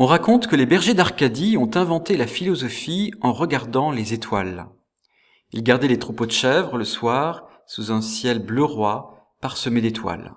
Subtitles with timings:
[0.00, 4.68] On raconte que les bergers d'Arcadie ont inventé la philosophie en regardant les étoiles.
[5.50, 10.34] Ils gardaient les troupeaux de chèvres le soir sous un ciel bleu roi parsemé d'étoiles.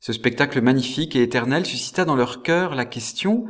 [0.00, 3.46] Ce spectacle magnifique et éternel suscita dans leur cœur la question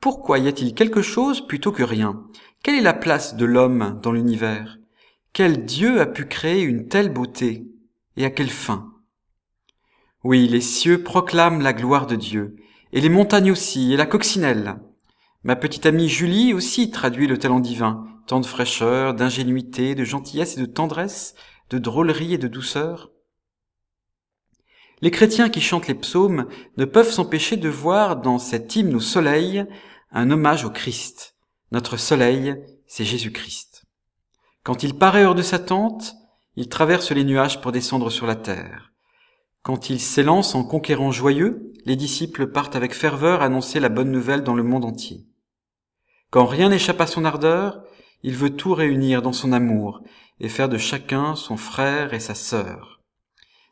[0.00, 2.24] pourquoi y a-t-il quelque chose plutôt que rien?
[2.62, 4.78] Quelle est la place de l'homme dans l'univers?
[5.32, 7.66] Quel Dieu a pu créer une telle beauté?
[8.16, 8.92] Et à quelle fin?
[10.24, 12.56] Oui, les cieux proclament la gloire de Dieu,
[12.92, 14.76] et les montagnes aussi, et la coccinelle.
[15.44, 20.56] Ma petite amie Julie aussi traduit le talent divin, tant de fraîcheur, d'ingénuité, de gentillesse
[20.56, 21.34] et de tendresse,
[21.70, 23.10] de drôlerie et de douceur.
[25.00, 26.46] Les chrétiens qui chantent les psaumes
[26.76, 29.66] ne peuvent s'empêcher de voir dans cet hymne au soleil
[30.12, 31.34] un hommage au Christ.
[31.72, 32.54] Notre soleil,
[32.86, 33.84] c'est Jésus-Christ.
[34.62, 36.14] Quand il paraît hors de sa tente,
[36.54, 38.92] il traverse les nuages pour descendre sur la terre.
[39.62, 44.42] Quand il s'élance en conquérant joyeux, les disciples partent avec ferveur annoncer la bonne nouvelle
[44.42, 45.26] dans le monde entier.
[46.30, 47.82] Quand rien n'échappe à son ardeur,
[48.22, 50.02] il veut tout réunir dans son amour
[50.40, 53.00] et faire de chacun son frère et sa sœur.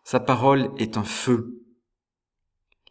[0.04, 1.62] Sa parole est un feu.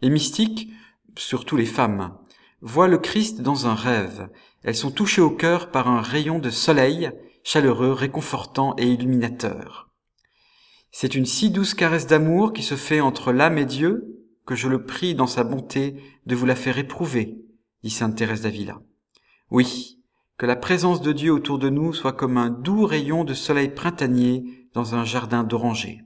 [0.02, 0.70] Les mystiques,
[1.18, 2.18] surtout les femmes,
[2.62, 4.30] voient le Christ dans un rêve.
[4.64, 7.12] Elles sont touchées au cœur par un rayon de soleil,
[7.44, 9.90] chaleureux, réconfortant et illuminateur.
[10.92, 14.19] C'est une si douce caresse d'amour qui se fait entre l'âme et Dieu
[14.50, 17.38] que je le prie dans sa bonté de vous la faire éprouver,
[17.84, 18.82] dit sainte Thérèse d'Avila.
[19.52, 20.02] Oui,
[20.40, 23.70] que la présence de Dieu autour de nous soit comme un doux rayon de soleil
[23.70, 26.02] printanier dans un jardin d'orangers.